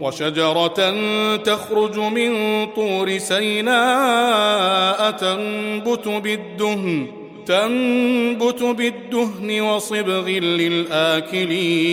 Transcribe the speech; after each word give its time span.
وشجرة 0.00 0.94
تخرج 1.36 1.98
من 1.98 2.66
طور 2.66 3.18
سيناء 3.18 5.10
تنبت 5.10 6.08
بالدهن 6.08 7.06
تنبت 7.46 8.62
بالدهن 8.62 9.60
وصبغ 9.60 10.28
للآكلين. 10.38 11.84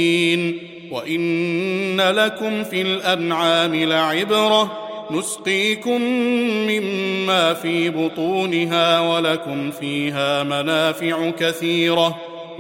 وإن 0.92 2.02
لكم 2.02 2.64
في 2.64 2.82
الأنعام 2.82 3.76
لعبرة 3.76 4.78
نسقيكم 5.12 6.02
مما 6.68 7.54
في 7.54 7.90
بطونها 7.90 9.00
ولكم 9.00 9.72
فيها 9.72 10.44
منافع 10.44 11.30
كثيرة. 11.30 12.31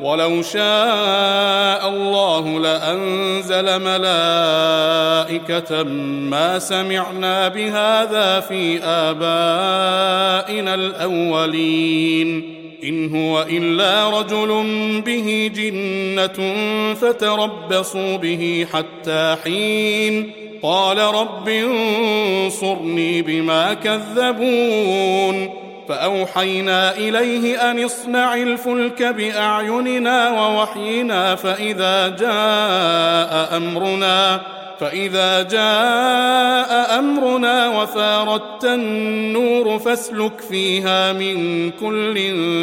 ولو 0.00 0.42
شاء 0.42 1.88
الله 1.88 2.60
لأنزل 2.60 3.82
ملائكة 3.82 5.82
ما 6.30 6.58
سمعنا 6.58 7.48
بهذا 7.48 8.40
في 8.40 8.84
آبائنا 8.84 10.74
الأولين. 10.74 12.56
إن 12.84 13.16
هو 13.16 13.46
إلا 13.50 14.20
رجل 14.20 14.62
به 15.06 15.50
جنة 15.54 16.54
فتربصوا 16.94 18.16
به 18.16 18.66
حتى 18.72 19.36
حين. 19.44 20.32
قال 20.62 20.98
رب 20.98 21.48
انصرني 21.48 23.22
بما 23.22 23.74
كذبون. 23.74 25.65
فأوحينا 25.88 26.96
إليه 26.96 27.70
أن 27.70 27.84
اصنع 27.84 28.34
الفلك 28.34 29.02
بأعيننا 29.02 30.30
ووحينا 30.30 31.34
فإذا 31.34 32.08
جاء 32.08 33.56
أمرنا 33.56 34.40
فإذا 34.80 35.42
جاء 35.42 36.98
أمرنا 36.98 37.80
وفاردت 37.82 38.64
النور 38.64 39.78
فاسلك 39.78 40.40
فيها 40.40 41.12
من 41.12 41.70
كل 41.70 42.18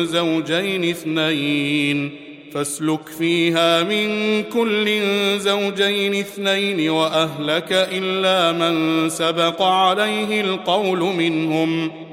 زوجين 0.06 0.90
اثنين 0.90 2.12
فاسلك 2.54 3.08
فيها 3.18 3.84
من 3.84 4.44
كل 4.44 5.00
زوجين 5.40 6.16
اثنين 6.16 6.90
وأهلك 6.90 7.72
إلا 7.72 8.52
من 8.52 9.10
سبق 9.10 9.62
عليه 9.62 10.42
القول 10.42 11.00
منهم 11.00 11.92
ۖ. 12.10 12.13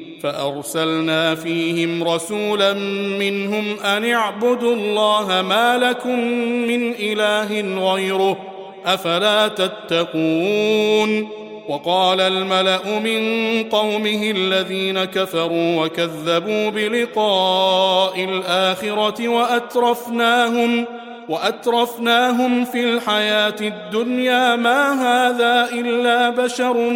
فأرسلنا 0.23 1.35
فيهم 1.35 2.03
رسولا 2.03 2.73
منهم 3.19 3.79
أن 3.79 4.11
اعبدوا 4.11 4.75
الله 4.75 5.41
ما 5.41 5.77
لكم 5.77 6.19
من 6.67 6.91
إله 6.91 7.61
غيره 7.93 8.37
أفلا 8.85 9.47
تتقون 9.47 11.27
وقال 11.69 12.21
الملأ 12.21 12.99
من 12.99 13.63
قومه 13.69 14.31
الذين 14.31 15.03
كفروا 15.03 15.85
وكذبوا 15.85 16.69
بلقاء 16.69 18.23
الآخرة 18.23 19.27
وأترفناهم 19.27 20.85
وأترفناهم 21.29 22.65
في 22.65 22.83
الحياة 22.83 23.55
الدنيا 23.61 24.55
ما 24.55 24.93
هذا 24.93 25.69
إلا 25.73 26.29
بشر 26.29 26.89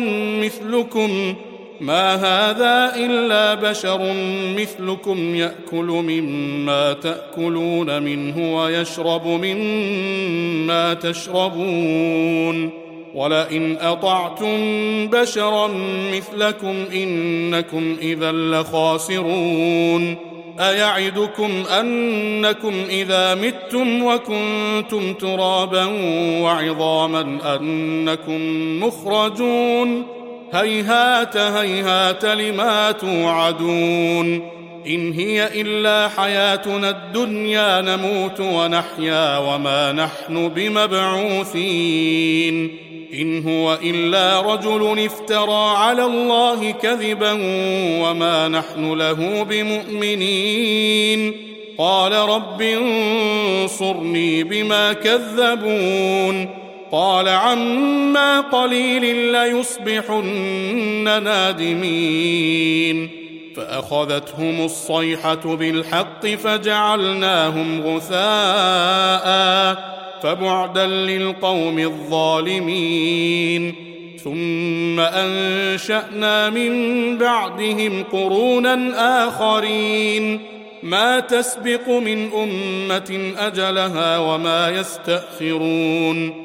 مثلكم 0.44 1.36
ما 1.82 2.16
هذا 2.16 2.96
إلا 2.96 3.54
بشر 3.54 4.14
مثلكم 4.58 5.36
يأكل 5.36 5.86
مما 5.86 6.94
تأكلون 6.94 8.04
منه 8.04 8.58
ويشرب 8.58 9.28
مما 9.28 10.94
تشربون. 10.94 12.70
ولئن 13.16 13.78
أطعتم 13.82 14.58
بشرا 15.08 15.68
مثلكم 16.14 16.86
إنكم 16.94 17.96
إذا 18.02 18.32
لخاسرون. 18.32 20.16
أيعدكم 20.60 21.64
أنكم 21.80 22.74
إذا 22.90 23.36
متم 23.36 24.04
وكنتم 24.04 25.14
ترابا 25.14 25.86
وعظاما 26.42 27.40
أنكم 27.56 28.40
مخرجون. 28.84 30.16
هيهات 30.54 31.38
هيهات 31.38 32.26
لما 32.26 32.92
توعدون 32.92 34.56
إن 34.88 35.14
هي 35.14 35.62
إلا 35.62 36.08
حياتنا 36.08 36.90
الدنيا 36.90 37.82
نموت 37.82 38.40
ونحيا 38.40 39.38
وما 39.38 39.92
نحن 39.92 40.50
بمبعوثين 40.50 42.06
إن 43.14 43.48
هو 43.48 43.78
إلا 43.84 44.42
رجل 44.42 45.06
افترى 45.06 45.76
على 45.78 46.06
الله 46.06 46.72
كذبا 46.72 47.32
وما 48.02 48.48
نحن 48.48 48.94
له 48.94 49.44
بمؤمنين 49.44 51.34
قال 51.78 52.14
رب 52.14 52.62
انصرني 52.62 54.44
بما 54.44 54.94
كذبون 54.94 56.65
قال 56.92 57.28
عما 57.28 58.42
قليل 58.42 59.32
ليصبحن 59.32 61.24
نادمين. 61.24 63.10
فأخذتهم 63.56 64.66
الصيحة 64.66 65.56
بالحق 65.56 66.28
فجعلناهم 66.28 67.82
غثاء 67.82 69.26
فبعدا 70.24 70.88
للقوم 70.88 71.80
الظالمين. 71.80 73.76
ثم 74.24 75.00
أنشأنا 75.00 76.50
من 76.50 77.18
بعدهم 77.18 78.04
قرونا 78.12 78.92
آخرين. 79.28 80.40
ما 80.84 81.20
تسبق 81.20 81.90
من 81.90 82.32
أمة 82.34 83.34
أجلها 83.38 84.18
وما 84.18 84.70
يستأخرون. 84.70 86.45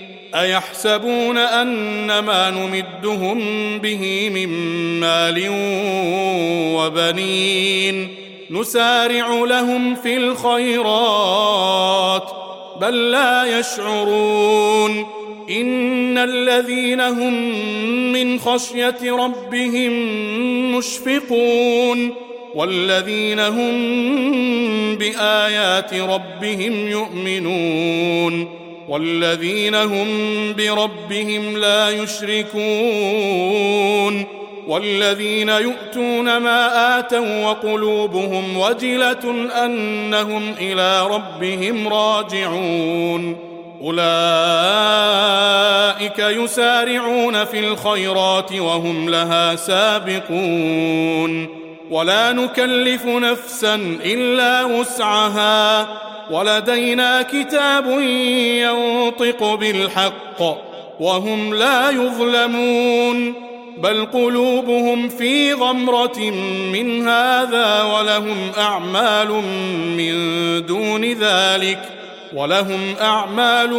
أيحسبون 0.35 1.37
ان 1.37 2.19
ما 2.19 2.49
نمدهم 2.49 3.39
به 3.79 4.29
من 4.29 4.49
مال 4.99 5.47
وبنين 6.75 8.15
نسارع 8.51 9.43
لهم 9.43 9.95
في 9.95 10.17
الخيرات 10.17 11.51
بل 12.81 13.11
لا 13.11 13.59
يشعرون 13.59 15.05
إن 15.49 16.17
الذين 16.17 17.01
هم 17.01 17.33
من 18.11 18.39
خشية 18.39 18.97
ربهم 19.03 19.91
مشفقون 20.75 22.13
والذين 22.55 23.39
هم 23.39 23.75
بآيات 24.95 25.93
ربهم 25.93 26.87
يؤمنون 26.87 28.60
والذين 28.91 29.75
هم 29.75 30.07
بربهم 30.53 31.57
لا 31.57 31.89
يشركون 31.89 32.61
والذين 34.67 35.49
يؤتون 35.49 36.37
ما 36.37 36.99
آتوا 36.99 37.45
وقلوبهم 37.45 38.57
وجلة 38.57 39.49
أنهم 39.65 40.55
إلى 40.59 41.07
ربهم 41.07 41.87
راجعون 41.87 43.37
أولئك 43.81 43.99
يسارعون 46.19 47.45
في 47.45 47.59
الخيرات 47.59 48.53
وهم 48.53 49.09
لها 49.09 49.55
سابقون 49.55 51.47
ولا 51.91 52.31
نكلف 52.31 53.05
نفسا 53.05 53.75
إلا 54.05 54.63
وسعها 54.63 55.87
ولدينا 56.31 57.21
كتاب 57.21 57.85
ينطق 58.61 59.53
بالحق 59.55 60.41
وهم 60.99 61.53
لا 61.53 61.89
يظلمون 61.89 63.33
بل 63.77 64.05
قلوبهم 64.05 65.09
في 65.09 65.53
غمرة 65.53 66.19
من 66.73 67.07
هذا 67.07 67.83
ولهم 67.83 68.51
أعمال 68.57 69.29
من 69.97 70.15
دون 70.65 71.05
ذلك 71.05 71.79
ولهم 72.33 72.95
أعمال 73.01 73.69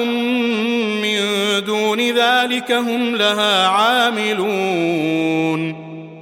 من 1.02 1.18
دون 1.66 2.00
ذلك 2.00 2.72
هم 2.72 3.16
لها 3.16 3.66
عاملون 3.66 5.12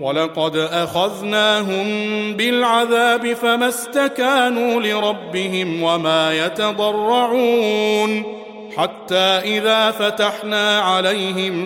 ولقد 0.00 0.56
أخذناهم 0.56 1.86
بالعذاب 2.32 3.32
فما 3.32 3.68
استكانوا 3.68 4.82
لربهم 4.82 5.82
وما 5.82 6.46
يتضرعون 6.46 8.24
حتى 8.76 9.58
إذا 9.58 9.90
فتحنا 9.90 10.80
عليهم 10.80 11.56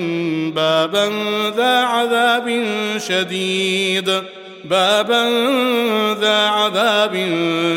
بابا 0.51 1.11
ذا 1.57 1.79
عذاب 1.79 2.65
شديد. 2.99 4.23
بابا 4.65 5.31
ذا 6.21 6.37
عذاب 6.37 7.15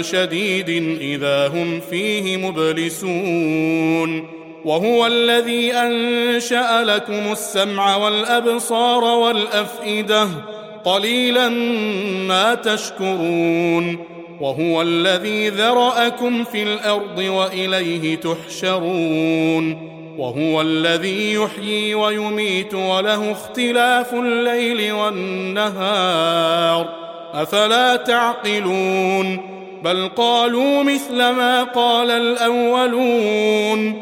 شديد 0.02 0.70
إذا 1.02 1.48
هم 1.48 1.82
فيه 1.90 2.38
مبلسون. 2.38 4.41
وهو 4.66 5.08
الذي 5.08 5.74
أنشأ 5.74 6.84
لكم 6.84 7.32
السمع 7.32 7.96
والأبصار 7.96 9.04
والأفئدة 9.04 10.28
قليلا 10.86 11.50
ما 12.28 12.56
تشكرون 12.56 14.06
وهو 14.42 14.82
الذي 14.82 15.50
ذرأكم 15.50 16.44
في 16.44 16.64
الأرض 16.64 17.18
وإليه 17.18 18.16
تحشرون 18.16 19.92
وهو 20.18 20.62
الذي 20.62 21.34
يحيي 21.34 21.96
ويميت 21.96 22.74
وله 22.74 23.32
اختلاف 23.32 24.14
الليل 24.14 24.92
والنهار 24.92 26.90
أفلا 27.34 27.96
تعقلون 27.96 29.52
بل 29.84 30.10
قالوا 30.16 30.84
مثل 30.84 31.18
ما 31.18 31.64
قال 31.64 32.12
الأولون 32.12 34.02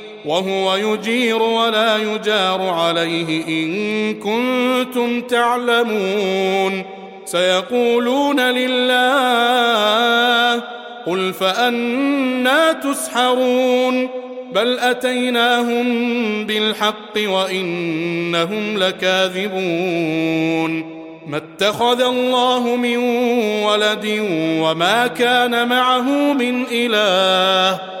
وهو 0.25 0.75
يجير 0.75 1.41
ولا 1.41 1.97
يجار 1.97 2.61
عليه 2.61 3.47
إن 3.47 4.13
كنتم 4.13 5.21
تعلمون. 5.21 6.83
سيقولون 7.25 8.39
لله 8.39 8.93
قل 11.05 11.33
فأنا 11.33 12.71
تسحرون. 12.71 14.09
بل 14.53 14.79
أتيناهم 14.79 15.85
بالحق 16.45 17.17
وإنهم 17.17 18.77
لكاذبون. 18.77 20.71
ما 21.27 21.37
اتخذ 21.37 22.01
الله 22.01 22.75
من 22.75 22.97
ولد 23.63 24.19
وما 24.61 25.07
كان 25.07 25.67
معه 25.67 26.33
من 26.33 26.65
إله. 26.71 28.00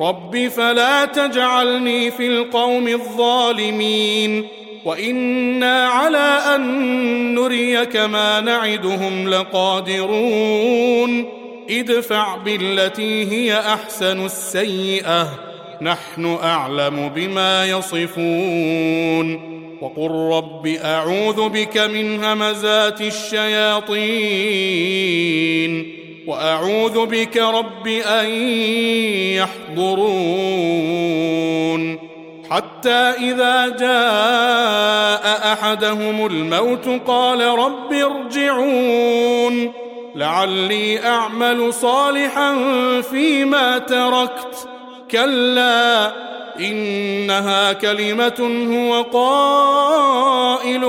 رب 0.00 0.48
فلا 0.48 1.04
تجعلني 1.04 2.10
في 2.10 2.26
القوم 2.26 2.88
الظالمين 2.88 4.48
وأنا 4.84 5.86
على 5.86 6.40
ان 6.54 7.34
نريك 7.34 7.96
ما 7.96 8.40
نعدهم 8.40 9.28
لقادرون 9.28 11.24
ادفع 11.70 12.36
بالتي 12.36 13.30
هي 13.32 13.58
احسن 13.58 14.24
السيئه 14.24 15.28
نحن 15.82 16.38
اعلم 16.42 17.08
بما 17.08 17.66
يصفون 17.66 19.58
وقل 19.80 20.10
رب 20.10 20.66
اعوذ 20.66 21.48
بك 21.48 21.78
من 21.78 22.24
همزات 22.24 23.00
الشياطين 23.00 23.98
وأعوذ 26.28 27.06
بك 27.06 27.36
رب 27.36 27.86
أن 27.88 28.28
يحضرون. 29.76 30.48
حتى 32.50 32.90
إذا 32.90 33.68
جاء 33.68 35.52
أحدهم 35.52 36.26
الموت 36.26 36.88
قال 37.06 37.40
رب 37.40 37.92
ارجعون. 37.92 39.72
لعلي 40.14 41.06
أعمل 41.06 41.74
صالحا 41.74 42.54
فيما 43.10 43.78
تركت. 43.78 44.68
كلا 45.10 46.12
إنها 46.60 47.72
كلمة 47.72 48.68
هو 48.74 49.02
قائلها. 49.02 50.88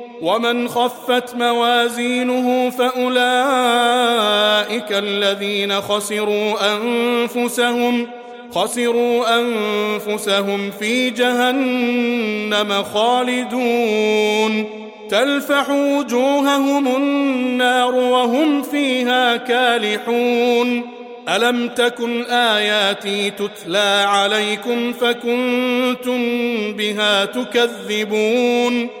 ومن 0.21 0.67
خفت 0.67 1.35
موازينه 1.35 2.69
فاولئك 2.69 3.21
الذين 4.91 5.81
خسروا 5.81 6.75
انفسهم 6.75 8.07
خسروا 8.51 9.39
انفسهم 9.39 10.71
في 10.79 11.09
جهنم 11.09 12.83
خالدون 12.93 14.65
تلفح 15.09 15.69
وجوههم 15.69 16.95
النار 16.95 17.95
وهم 17.95 18.61
فيها 18.61 19.37
كالحون 19.37 20.83
الم 21.29 21.67
تكن 21.67 22.23
اياتي 22.23 23.31
تتلى 23.31 24.05
عليكم 24.07 24.93
فكنتم 24.93 26.21
بها 26.73 27.25
تكذبون 27.25 29.00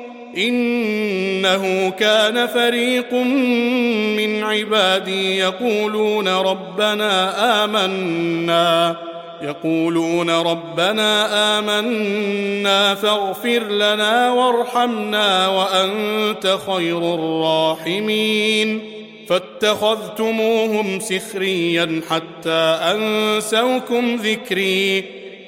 إنه 0.37 1.89
كان 1.89 2.47
فريق 2.47 3.13
من 4.17 4.43
عبادي 4.43 5.37
يقولون 5.37 6.27
ربنا 6.27 7.63
آمنا 7.63 8.95
يقولون 9.41 10.29
ربنا 10.29 11.59
آمنا 11.59 12.95
فاغفر 12.95 13.63
لنا 13.63 14.31
وارحمنا 14.31 15.47
وأنت 15.47 16.57
خير 16.67 17.15
الراحمين. 17.15 18.81
فاتخذتموهم 19.29 20.99
سخريا 20.99 22.01
حتى 22.09 22.79
أنسوكم 22.81 24.15
ذكري. 24.15 25.20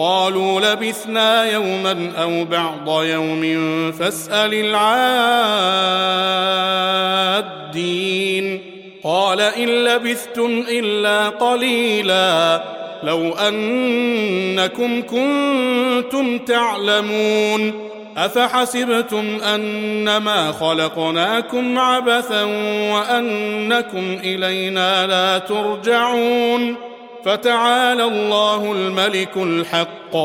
قالوا 0.00 0.60
لبثنا 0.60 1.44
يوما 1.44 2.12
أو 2.22 2.44
بعض 2.44 3.02
يوم 3.02 3.42
فاسأل 3.92 4.54
العادين. 7.34 8.60
قال 9.04 9.40
إن 9.40 9.68
لبثتم 9.68 10.64
إلا 10.68 11.28
قليلا. 11.28 12.62
لو 13.02 13.32
أنكم 13.34 15.02
كنتم 15.02 16.38
تعلمون. 16.38 17.90
أفحسبتم 18.16 19.38
أنما 19.54 20.52
خلقناكم 20.52 21.78
عبثا 21.78 22.44
وأنكم 22.92 24.18
إلينا 24.24 25.06
لا 25.06 25.38
ترجعون. 25.38 26.89
فتعالى 27.24 28.04
الله 28.04 28.72
الملك 28.72 29.36
الحق. 29.36 30.16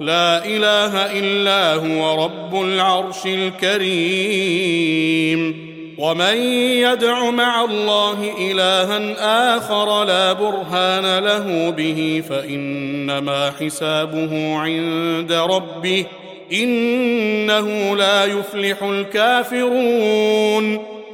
لا 0.00 0.44
إله 0.44 1.18
إلا 1.18 1.74
هو 1.74 2.24
رب 2.24 2.62
العرش 2.62 3.26
الكريم. 3.26 4.92
ومن 5.98 6.36
يدع 6.82 7.30
مع 7.30 7.64
الله 7.64 8.32
إلها 8.50 9.56
آخر 9.56 10.04
لا 10.04 10.32
برهان 10.32 11.18
له 11.24 11.70
به 11.70 12.22
فإنما 12.28 13.52
حسابه 13.60 14.58
عند 14.58 15.32
ربه 15.32 16.06
إنه 16.52 17.96
لا 17.96 18.24
يفلح 18.24 18.82
الكافرون. 18.82 20.91